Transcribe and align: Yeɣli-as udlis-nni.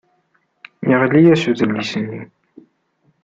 Yeɣli-as 0.89 1.43
udlis-nni. 1.51 2.21